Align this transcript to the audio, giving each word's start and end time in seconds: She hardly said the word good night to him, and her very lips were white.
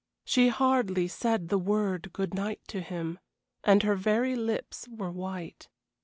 She 0.25 0.47
hardly 0.47 1.07
said 1.07 1.49
the 1.49 1.59
word 1.59 2.11
good 2.11 2.33
night 2.33 2.61
to 2.69 2.81
him, 2.81 3.19
and 3.63 3.83
her 3.83 3.93
very 3.93 4.35
lips 4.35 4.87
were 4.87 5.11
white. 5.11 5.69